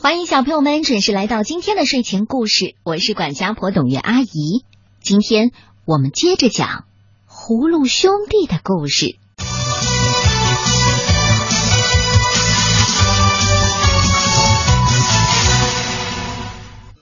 [0.00, 4.64] 欢迎小朋友们准时来到今天的睡前故事，我是管家婆董月阿姨。
[5.00, 5.50] 今天
[5.84, 6.84] 我们接着讲
[7.28, 9.18] 葫芦兄弟的故事。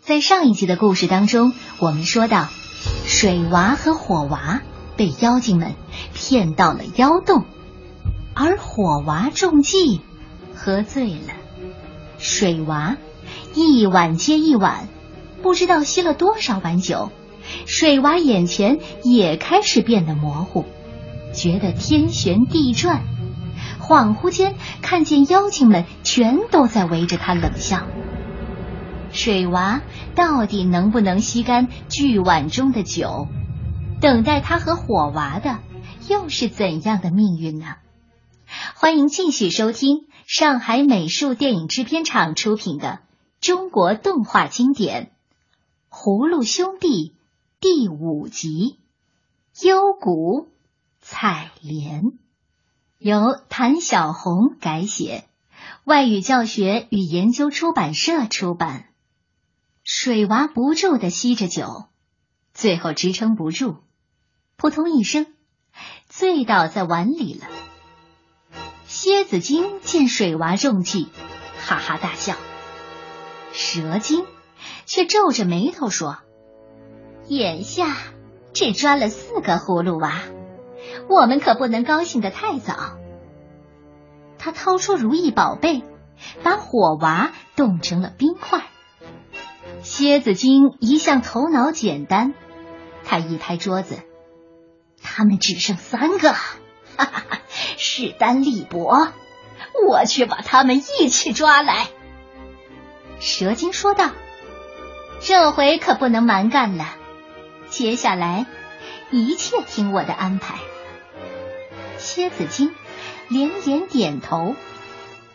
[0.01, 2.49] 在上一集的故事当中，我们说到，
[3.07, 4.63] 水娃和火娃
[4.97, 5.75] 被妖精们
[6.15, 7.45] 骗到了妖洞，
[8.35, 10.01] 而火娃中计，
[10.55, 11.46] 喝醉了。
[12.19, 12.97] 水娃
[13.55, 14.89] 一碗接一碗，
[15.43, 17.11] 不知道吸了多少碗酒，
[17.67, 20.65] 水娃眼前也开始变得模糊，
[21.35, 23.03] 觉得天旋地转，
[23.81, 27.87] 恍惚间看见妖精们全都在围着他冷笑。
[29.13, 29.83] 水娃
[30.15, 33.29] 到底能不能吸干巨碗中的酒？
[34.01, 35.59] 等待他和火娃的
[36.09, 37.77] 又是怎样的命运呢？
[38.75, 42.99] 欢迎继续收听上海美术电影制片厂出品的
[43.41, 45.13] 中国动画经典
[45.97, 47.11] 《葫芦兄弟》
[47.61, 48.81] 第五集
[49.65, 50.49] 《幽谷
[51.01, 52.03] 采莲》，
[52.99, 55.29] 由谭小红改写，
[55.85, 58.89] 外语教学与研究出版社出版。
[59.85, 61.85] 水娃不住的吸着酒，
[62.53, 63.77] 最后支撑不住，
[64.57, 65.29] 扑通一声，
[66.09, 67.47] 醉倒在碗里了。
[68.87, 71.09] 蝎子精见水娃中计，
[71.59, 72.35] 哈哈大笑。
[73.53, 74.25] 蛇精
[74.85, 76.19] 却皱着眉头说
[77.29, 77.97] ：“眼下
[78.53, 80.23] 只抓了四个葫芦娃，
[81.09, 82.97] 我们可不能高兴的太早。”
[84.39, 85.83] 他掏出如意宝贝，
[86.45, 88.65] 把火娃冻成了冰块。
[89.83, 92.35] 蝎子精一向头脑简单，
[93.05, 93.97] 他一拍桌子
[95.03, 96.35] ：“他们只剩三个，
[96.97, 97.41] 哈哈哈
[97.77, 99.13] 势单力薄，
[99.89, 101.89] 我去把他们一起抓来。”
[103.21, 104.13] 蛇精说道
[105.21, 106.95] ：“这回可不能蛮干了，
[107.69, 108.47] 接下来
[109.11, 110.59] 一切听我的安排。”
[111.99, 112.75] 蝎子精
[113.29, 114.55] 连连点头，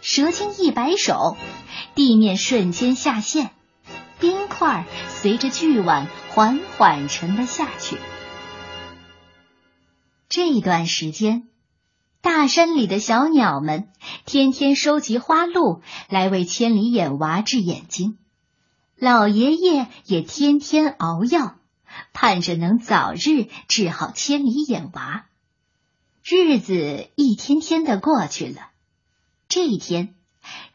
[0.01, 1.38] 蛇精一摆手，
[1.95, 3.50] 地面瞬间下陷。
[4.19, 7.97] 冰块随着巨碗缓缓沉了下去。
[10.29, 11.47] 这段时间，
[12.21, 13.89] 大山里的小鸟们
[14.25, 18.19] 天天收集花露来为千里眼娃治眼睛，
[18.95, 21.55] 老爷爷也天天熬药，
[22.13, 25.25] 盼着能早日治好千里眼娃。
[26.23, 28.69] 日子一天天的过去了。
[29.49, 30.13] 这一天，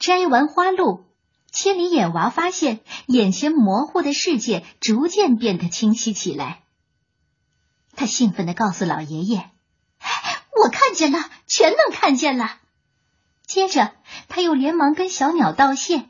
[0.01, 1.07] 摘完花露。
[1.53, 6.65] 千里眼娃发现眼前模糊的世界逐渐变得清晰起来，
[7.95, 9.49] 他兴奋的告诉老爷爷
[10.97, 12.57] ：“见了，全能看见了。”
[13.47, 13.93] 接着
[14.29, 16.07] 他又连忙跟小鸟道谢：“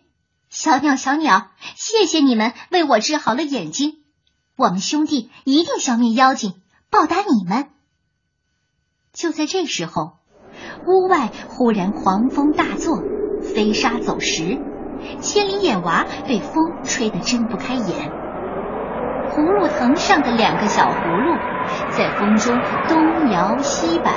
[0.48, 3.98] 小鸟，小鸟，谢谢你们为我治好了眼睛，
[4.56, 6.54] 我们兄弟一定消灭妖精，
[6.88, 7.66] 报答你们。”
[9.12, 10.16] 就在这时候，
[10.86, 13.02] 屋外忽然狂风大作，
[13.42, 14.58] 飞沙走石。
[15.20, 18.10] 千里眼娃被风吹得睁不开眼，
[19.30, 21.36] 葫芦藤上的两个小葫芦
[21.92, 22.58] 在风中
[22.88, 24.12] 东摇西摆，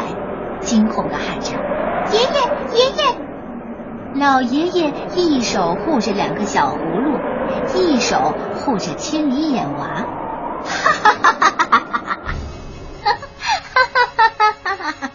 [0.61, 1.51] 惊恐的喊着
[2.13, 2.29] ：“爷爷，
[2.75, 3.19] 爷爷！”
[4.15, 7.19] 老爷爷一手护着两个小葫芦，
[7.75, 10.05] 一手护着千里眼娃，
[10.63, 12.33] 哈哈哈哈哈哈！
[13.03, 13.15] 哈
[13.95, 15.11] 哈哈哈哈！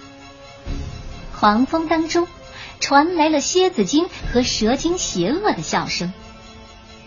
[1.38, 2.26] 狂风当中。
[2.80, 6.12] 传来了蝎子精和蛇精邪恶的笑声。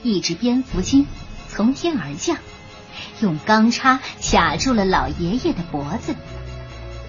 [0.01, 1.05] 一只蝙蝠精
[1.49, 2.37] 从天而降，
[3.19, 6.15] 用钢叉卡住了老爷爷的脖子。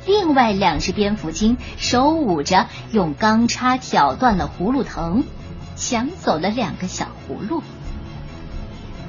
[0.09, 5.23] 另外两只蝙蝠精手舞着，用钢叉挑断了葫芦藤，
[5.77, 7.63] 抢走了两个小葫芦。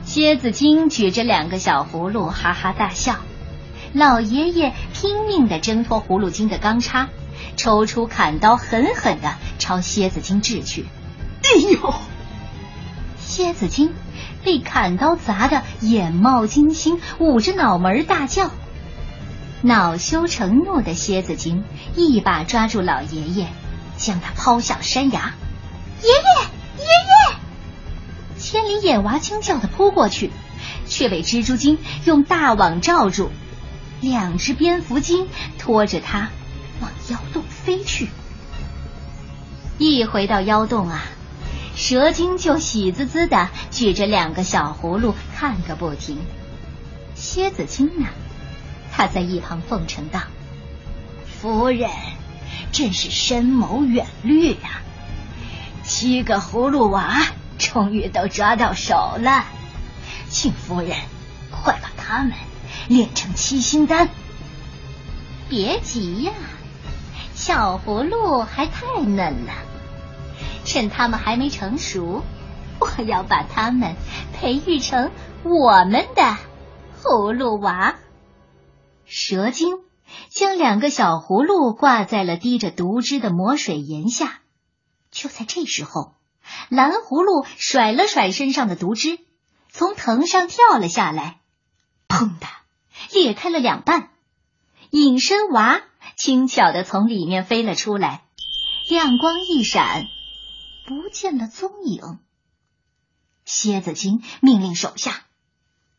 [0.04, 3.16] 蝎子精举着两个小葫芦，哈哈大笑。
[3.94, 7.08] 老爷爷拼命的挣脱葫芦精的钢叉。
[7.56, 10.86] 抽出砍刀，狠狠的朝蝎子精掷去。
[11.44, 11.94] 哎呦！
[13.18, 13.94] 蝎子精
[14.44, 18.52] 被砍刀砸得眼冒金星，捂着脑门大叫。
[19.62, 21.64] 恼羞成怒的蝎子精
[21.96, 23.48] 一把抓住老爷爷，
[23.98, 25.34] 将他抛向山崖。
[26.02, 27.36] 爷爷，爷爷！
[28.40, 30.32] 千里眼娃惊叫的扑过去，
[30.88, 33.32] 却被蜘蛛精用大网罩住。
[34.00, 35.28] 两只蝙蝠精
[35.58, 36.30] 拖着他。
[36.80, 38.08] 往妖洞飞去。
[39.78, 41.04] 一回到妖洞啊，
[41.76, 46.18] 蛇精就喜滋滋的举着两个小葫芦看个不停。
[47.16, 48.08] 蝎子精呢，
[48.92, 50.22] 他在一旁奉承道
[51.26, 51.90] ：“夫人
[52.72, 54.82] 真是深谋远虑呀！
[55.84, 57.26] 七个葫芦娃
[57.58, 59.46] 终于都抓到手了，
[60.30, 60.98] 请夫人
[61.50, 62.34] 快把他们
[62.88, 64.10] 炼成七星丹。
[65.48, 66.32] 别急呀，
[67.34, 69.54] 小葫芦还太嫩了，
[70.66, 72.24] 趁它们还没成熟，
[72.80, 73.96] 我要把它们
[74.34, 75.10] 培育成
[75.44, 76.38] 我们的
[77.02, 77.96] 葫芦娃。
[79.10, 79.80] 蛇精
[80.30, 84.42] 将两个小葫芦挂在了滴着毒汁的魔水岩下。
[85.12, 86.14] 就在这时候，
[86.70, 89.20] 蓝葫芦甩了甩身上的毒汁，
[89.70, 91.40] 从藤上跳了下来，
[92.08, 92.48] 砰的
[93.12, 94.12] 裂开了两半。
[94.92, 95.82] 隐身娃
[96.16, 98.24] 轻巧的从里面飞了出来，
[98.90, 100.06] 亮光一闪，
[100.88, 102.20] 不见了踪影。
[103.46, 105.26] 蝎子精命令手下：“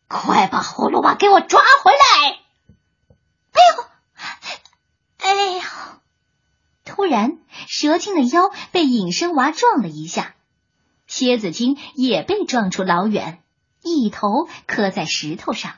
[0.06, 2.38] 快把葫芦娃给我抓回来！”
[3.52, 3.84] 哎呦，
[5.18, 5.62] 哎呦！
[6.84, 7.36] 突然，
[7.66, 10.34] 蛇精的腰被隐身娃撞了一下，
[11.06, 13.42] 蝎子精也被撞出老远，
[13.82, 15.74] 一头磕在石头上。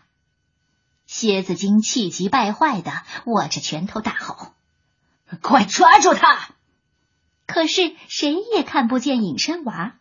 [1.06, 2.92] 蝎子精气急败坏的
[3.24, 4.52] 握着拳头大吼
[5.42, 6.50] ：“快抓住他！”
[7.46, 9.94] 可是谁也看不见隐身娃，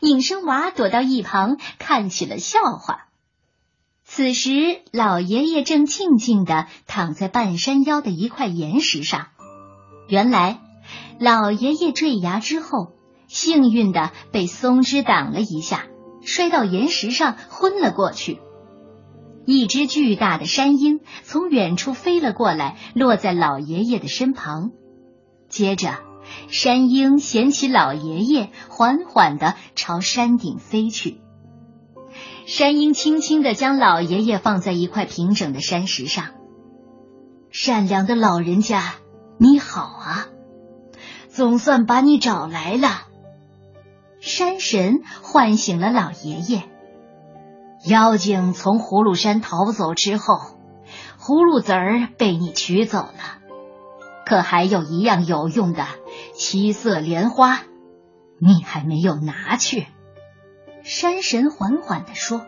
[0.00, 3.06] 隐身娃躲到一旁看起了笑话。
[4.04, 9.28] 此时，老爷爷正静静的躺在半山腰的一块岩石上。
[10.08, 10.60] 原来，
[11.20, 12.92] 老爷爷坠崖之后，
[13.26, 15.84] 幸运的被松枝挡了一下，
[16.24, 18.40] 摔到岩石上昏了过去。
[19.44, 24.70] 一只巨大的山鹰从远处飞了过来，落在老爷爷的身旁。
[25.50, 25.94] 接着，
[26.48, 31.20] 山鹰衔起老爷爷，缓缓的朝山顶飞去。
[32.46, 36.28] 山鹰轻轻的将老爷爷放在一块平整的山石上。
[37.50, 38.94] 善良的老人家。
[39.40, 40.26] 你好啊，
[41.28, 42.88] 总算把你找来了。
[44.18, 46.64] 山神唤醒了老爷爷。
[47.86, 50.40] 妖精从葫芦山逃走之后，
[51.20, 53.38] 葫芦籽儿被你取走了，
[54.26, 55.86] 可还有一样有用的
[56.34, 57.60] 七色莲花，
[58.40, 59.86] 你还没有拿去。
[60.82, 62.44] 山神缓缓的说：“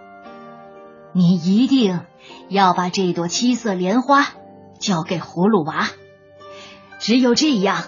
[1.15, 2.01] 你一定
[2.49, 4.27] 要把这朵七色莲花
[4.81, 5.87] 交给葫芦娃。”
[7.01, 7.85] 只有这样，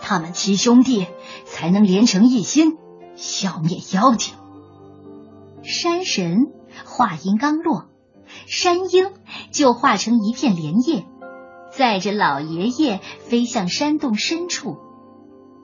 [0.00, 1.06] 他们七兄弟
[1.44, 2.78] 才能连成一心，
[3.14, 4.34] 消灭妖精。
[5.62, 6.46] 山神
[6.86, 7.84] 话音刚落，
[8.46, 9.12] 山鹰
[9.52, 11.04] 就化成一片莲叶，
[11.70, 14.78] 载着老爷爷飞向山洞深处。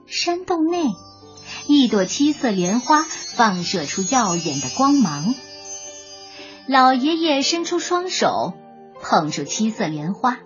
[0.07, 0.93] 山洞内，
[1.67, 5.35] 一朵七色莲花放射出耀眼的光芒。
[6.67, 8.53] 老爷爷伸出双手，
[9.01, 10.39] 捧住七色莲花。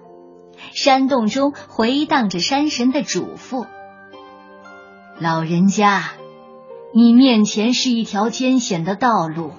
[0.81, 3.67] 山洞中回荡着山神的嘱咐
[5.19, 6.13] ：“老人家，
[6.95, 9.51] 你面前是一条艰险的道路，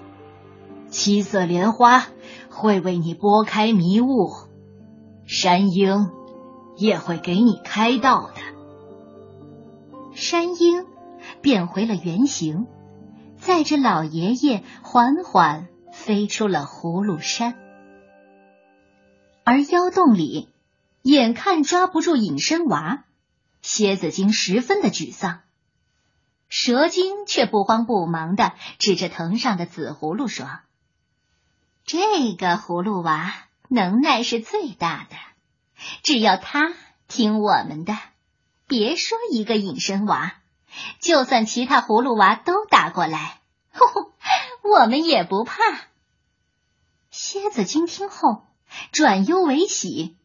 [0.87, 2.05] 七色莲花
[2.49, 4.29] 会为你拨开迷雾，
[5.25, 6.09] 山鹰
[6.77, 8.39] 也会给你开道的。”
[10.15, 10.85] 山鹰
[11.41, 12.65] 变回了原形，
[13.35, 17.55] 载着老爷爷缓缓飞出了葫芦山，
[19.43, 20.47] 而妖洞里。
[21.09, 23.03] 眼看抓不住隐身娃，
[23.63, 25.41] 蝎子精十分的沮丧。
[26.49, 30.47] 蛇精却不慌不忙的指着藤上的紫葫芦说
[31.83, 33.33] ：“这个葫芦娃
[33.69, 35.15] 能耐是最大的，
[36.03, 36.75] 只要他
[37.07, 37.97] 听我们的，
[38.67, 40.35] 别说一个隐身娃，
[40.99, 43.41] 就算其他葫芦娃都打过来，
[44.61, 45.55] 我们也不怕。”
[47.09, 48.45] 蝎子精听后
[48.91, 50.18] 转忧为喜。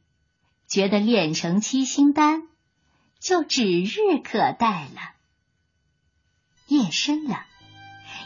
[0.66, 2.42] 觉得炼成七星丹
[3.20, 5.12] 就指日可待了。
[6.66, 7.44] 夜深了，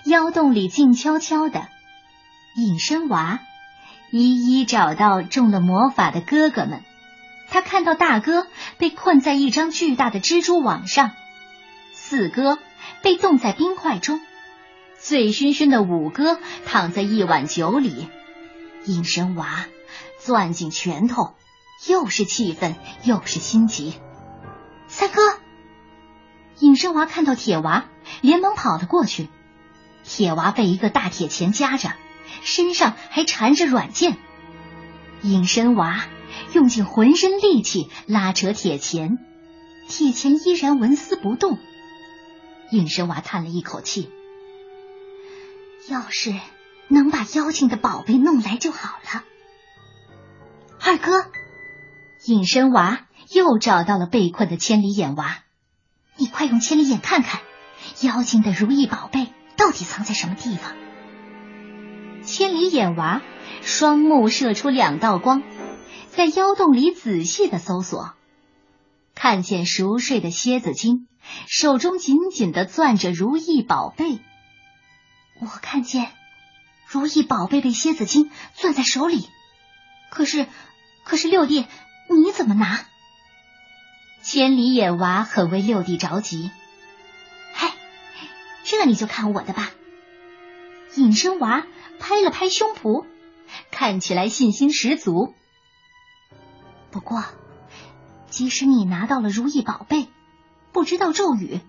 [0.04, 1.68] 妖洞里静悄悄的。
[2.56, 3.40] 隐身娃
[4.10, 6.82] 一一找到中了魔法的哥哥们。
[7.50, 8.46] 他看到大哥
[8.78, 11.12] 被困在一张巨大的蜘蛛网上，
[11.92, 12.58] 四哥
[13.02, 14.20] 被冻在冰块中，
[14.98, 18.08] 醉醺醺的五哥躺在一碗酒里。
[18.84, 19.66] 隐身娃
[20.18, 21.34] 攥紧拳头。
[21.86, 23.94] 又是气愤又是心急，
[24.88, 25.22] 三哥，
[26.58, 27.84] 隐身娃看到铁娃，
[28.20, 29.28] 连忙跑了过去。
[30.02, 31.92] 铁娃被一个大铁钳夹着，
[32.42, 34.18] 身上还缠着软剑。
[35.22, 36.06] 隐身娃
[36.52, 39.18] 用尽浑身力气拉扯铁钳，
[39.88, 41.58] 铁钳依然纹丝不动。
[42.70, 44.10] 隐身娃叹了一口气
[45.88, 46.34] ：“要是
[46.88, 49.24] 能把妖精的宝贝弄来就好了。”
[50.82, 51.30] 二哥。
[52.24, 55.44] 隐身娃又找到了被困的千里眼娃，
[56.16, 57.40] 你快用千里眼看看，
[58.02, 60.76] 妖精的如意宝贝到底藏在什么地方？
[62.24, 63.22] 千里眼娃
[63.62, 65.42] 双目射出两道光，
[66.08, 68.14] 在妖洞里仔细的搜索，
[69.14, 71.06] 看见熟睡的蝎子精
[71.46, 74.20] 手中紧紧的攥着如意宝贝。
[75.40, 76.10] 我看见
[76.88, 79.28] 如意宝贝被蝎子精攥在手里，
[80.10, 80.46] 可是，
[81.04, 81.64] 可是六弟，
[82.08, 82.80] 你怎么拿？
[84.22, 86.50] 千里眼娃很为六弟着急。
[87.52, 87.72] 嗨，
[88.64, 89.70] 这你就看我的吧。
[90.96, 91.66] 隐身娃
[92.00, 93.06] 拍了拍胸脯，
[93.70, 95.34] 看起来信心十足。
[96.90, 97.22] 不过，
[98.30, 100.08] 即使你拿到了如意宝贝，
[100.72, 101.60] 不知道咒语，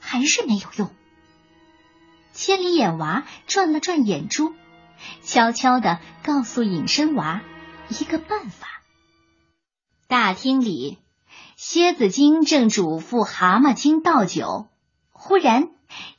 [0.00, 0.90] 还是没有用。
[2.32, 4.52] 千里眼娃转了转眼珠，
[5.22, 7.40] 悄悄的告诉隐身娃
[7.88, 8.79] 一个办法。
[10.10, 10.98] 大厅里，
[11.54, 14.66] 蝎子精正嘱咐蛤蟆精倒酒，
[15.12, 15.68] 忽然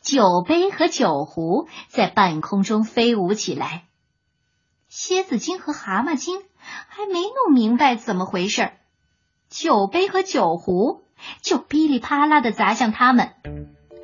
[0.02, 3.84] 酒杯和酒壶在半空中飞舞起来。
[4.88, 6.42] 蝎子精和蛤蟆精
[6.88, 8.72] 还没弄明白怎么回事，
[9.50, 11.04] 酒杯和酒壶
[11.42, 13.26] 就噼里啪啦的砸向他们。
[13.26, 13.34] 哈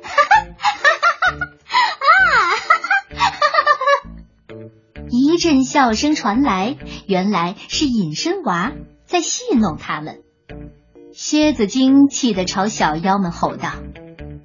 [0.02, 1.98] 哈哈哈哈
[5.08, 6.76] 一阵笑声传来，
[7.06, 8.72] 原来是隐身娃
[9.08, 10.22] 在戏弄他们。
[11.12, 13.72] 蝎子精气得朝小妖们吼道：“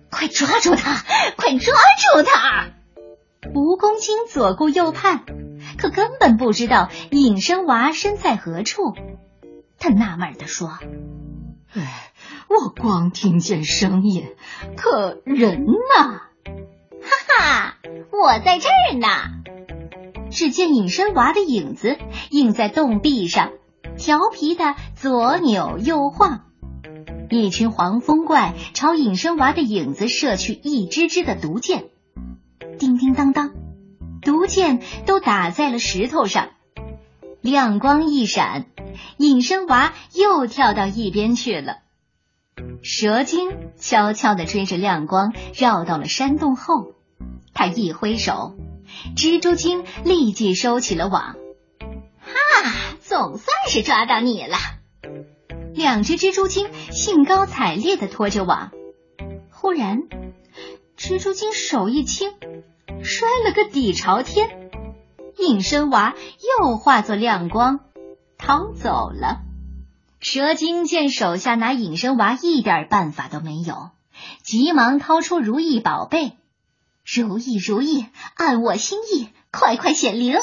[0.10, 1.04] 快抓住他！
[1.38, 2.72] 快抓住他！”
[3.54, 5.26] 蜈蚣精左顾右盼，
[5.78, 8.96] 可根本不知道隐身娃身在何处。
[9.78, 10.80] 他纳闷的说
[11.76, 12.12] ：“哎，
[12.48, 14.26] 我光听见声音，
[14.78, 16.22] 可人呢？”
[17.04, 17.78] 哈哈，
[18.12, 19.08] 我在这儿呢。
[20.32, 21.98] 只见隐身娃的影子
[22.32, 23.52] 映在洞壁上，
[23.98, 26.46] 调皮的左扭右晃。
[27.30, 31.86] 一群黄风怪朝隐身娃的影子射去一支支的毒箭，
[32.78, 33.54] 叮叮当当，
[34.22, 36.50] 毒箭都打在了石头上。
[37.42, 38.68] 亮光一闪，
[39.18, 41.78] 隐身娃又跳到一边去了。
[42.84, 46.94] 蛇精悄悄的追着亮光，绕到了山洞后。
[47.54, 48.56] 他一挥手。
[49.16, 51.36] 蜘蛛精立即收起了网，
[52.20, 54.58] 哈，总算是抓到你了！
[55.76, 58.72] 两只蜘蛛精兴高采烈的拖着网，
[59.52, 60.08] 忽然，
[60.98, 62.32] 蜘蛛精手一轻，
[63.04, 64.72] 摔了个底朝天，
[65.38, 66.16] 隐身娃
[66.60, 67.82] 又化作亮光
[68.40, 69.42] 逃走了。
[70.20, 73.92] 蛇精见手下拿隐身娃一点办法都没有，
[74.42, 76.40] 急忙掏出如意宝贝。
[77.06, 80.40] 如意如意，按我心意，快快显灵！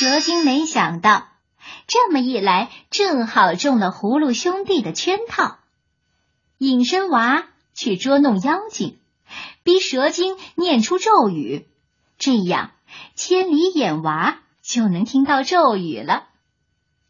[0.00, 1.28] 蛇精没想到，
[1.86, 5.58] 这么一来，正好中了葫芦兄弟的圈套。
[6.56, 8.98] 隐身娃去捉弄妖精，
[9.62, 11.68] 逼蛇精念出咒语，
[12.16, 12.70] 这样
[13.14, 16.28] 千里眼娃就能听到咒语了。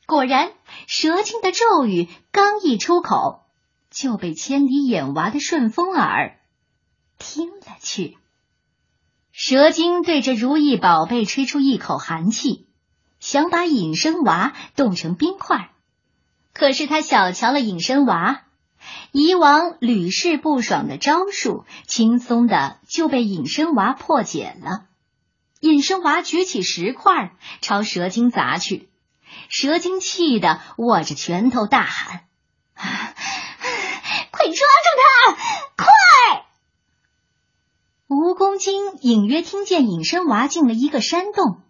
[0.04, 0.50] 果然，
[0.88, 3.44] 蛇精的咒语刚一出口，
[3.92, 6.40] 就被千里眼娃的顺风耳。
[7.18, 8.18] 听了去，
[9.30, 12.66] 蛇精对着如意宝贝吹出一口寒气，
[13.20, 15.70] 想把隐身娃冻成冰块。
[16.52, 18.42] 可是他小瞧了隐身娃，
[19.12, 24.86] 以往屡试不爽的招数，轻松的就被隐身娃破解了。
[25.60, 28.88] 隐身娃举起石块朝蛇精砸去，
[29.48, 32.24] 蛇精气得握着拳头大喊
[34.32, 35.32] ：“快抓住他！
[35.76, 35.86] 快！”
[38.08, 41.62] 蜈蚣精隐约听见隐身娃进了一个山洞，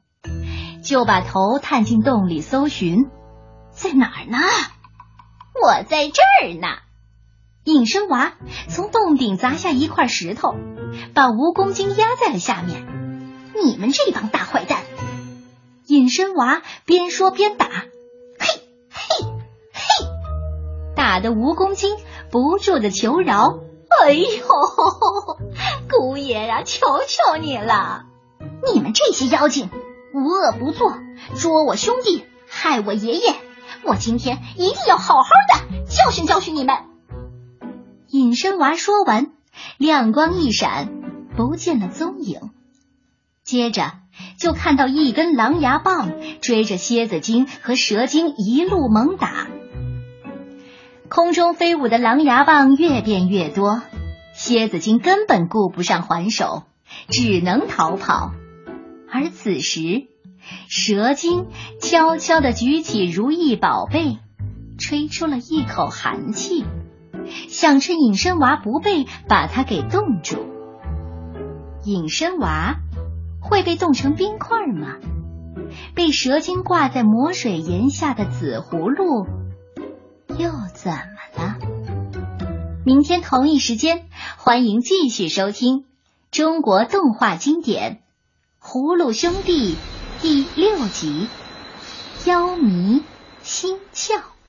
[0.82, 3.10] 就把头探进洞里搜寻，
[3.70, 4.38] 在哪儿呢？
[5.62, 6.68] 我在这儿呢！
[7.64, 8.32] 隐身娃
[8.68, 10.54] 从洞顶砸下一块石头，
[11.14, 12.86] 把蜈蚣精压在了下面。
[13.62, 14.82] 你们这帮大坏蛋！
[15.86, 19.26] 隐身娃边说边打，嘿，嘿，
[19.72, 20.06] 嘿，
[20.96, 21.96] 打的蜈蚣精
[22.30, 23.58] 不住的求饶。
[24.02, 24.46] 哎呦，
[25.90, 28.04] 姑爷呀，求求你了！
[28.72, 29.68] 你们这些妖精
[30.12, 30.98] 无恶不作，
[31.36, 33.34] 捉我兄弟，害我爷爷，
[33.84, 36.76] 我今天一定要好好的教训教训你们！
[38.08, 39.30] 隐身娃说完，
[39.78, 40.88] 亮光一闪，
[41.36, 42.50] 不见了踪影。
[43.44, 43.92] 接着
[44.38, 49.46] 就看到一根狼牙棒追着蝎子精和蛇精一路猛打。
[51.08, 53.80] 空中飞舞的狼牙棒越变越多，
[54.34, 56.64] 蝎子精根本顾不上还手，
[57.08, 58.32] 只能逃跑。
[59.12, 60.06] 而此时，
[60.68, 61.46] 蛇精
[61.80, 64.18] 悄悄的举起如意宝贝，
[64.78, 66.64] 吹出了一口寒气，
[67.48, 70.36] 想趁隐身娃不备，把它给冻住。
[71.84, 72.76] 隐身娃
[73.40, 74.96] 会被冻成冰块吗？
[75.94, 79.26] 被蛇精挂在魔水岩下的紫葫芦
[80.38, 81.56] 又怎么了？
[82.84, 85.84] 明天同一时间，欢迎继续收听
[86.30, 87.94] 中国动画经典
[88.62, 89.74] 《葫芦兄弟》
[90.22, 91.28] 第六集
[92.28, 93.02] 《妖迷
[93.42, 94.18] 心窍》。